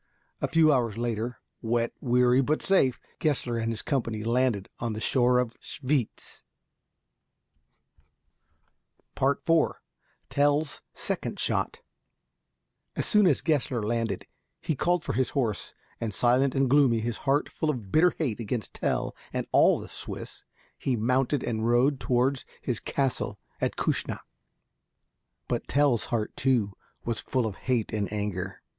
A 0.41 0.47
few 0.47 0.73
hours 0.73 0.97
later, 0.97 1.37
wet, 1.61 1.91
weary, 2.01 2.41
but 2.41 2.63
safe, 2.63 2.99
Gessler 3.19 3.57
and 3.57 3.71
his 3.71 3.83
company 3.83 4.23
landed 4.23 4.67
on 4.79 4.93
the 4.93 4.99
shore 4.99 5.37
of 5.37 5.53
Schwyz. 5.61 6.41
[Illustration: 9.15 9.15
WILLIAM 9.19 9.37
TELL 9.37 9.37
AND 9.37 9.37
HIS 9.37 9.45
FRIENDS.] 9.45 9.99
IV 9.99 10.29
TELL'S 10.29 10.81
SECOND 10.95 11.39
SHOT 11.39 11.79
As 12.95 13.05
soon 13.05 13.27
as 13.27 13.41
Gessler 13.43 13.83
landed, 13.85 14.25
he 14.59 14.75
called 14.75 15.03
for 15.03 15.13
his 15.13 15.29
horse, 15.37 15.75
and 15.99 16.11
silent 16.15 16.55
and 16.55 16.67
gloomy, 16.67 16.99
his 16.99 17.17
heart 17.17 17.47
full 17.47 17.69
of 17.69 17.91
bitter 17.91 18.15
hate 18.17 18.39
against 18.39 18.73
Tell 18.73 19.15
and 19.31 19.45
all 19.51 19.79
the 19.79 19.87
Swiss, 19.87 20.43
he 20.79 20.95
mounted 20.95 21.43
and 21.43 21.67
rode 21.67 21.99
towards 21.99 22.43
his 22.59 22.79
castle 22.79 23.37
at 23.59 23.75
Küssnacht. 23.75 24.25
But 25.47 25.67
Tell's 25.67 26.05
heart, 26.05 26.35
too, 26.35 26.73
was 27.05 27.19
full 27.19 27.45
of 27.45 27.55
hate 27.57 27.93
and 27.93 28.11
anger. 28.11 28.63